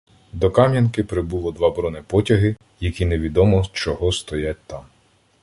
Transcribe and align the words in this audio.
До 0.33 0.51
Кам'янки 0.51 1.03
прибуло 1.03 1.51
два 1.51 1.69
бронепотяги, 1.69 2.55
які 2.79 3.05
невідомо 3.05 3.63
чого 3.73 4.11
стоять 4.11 4.57
там. 4.67 4.85